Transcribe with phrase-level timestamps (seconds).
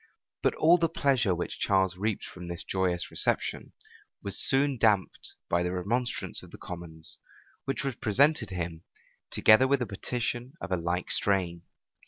[0.41, 3.73] But all the pleasure which Charles reaped from this joyous reception,
[4.23, 7.19] was soon damped by the remonstrance of the commons,
[7.65, 8.83] which was presented him,
[9.29, 11.61] together with a petition of a like strain.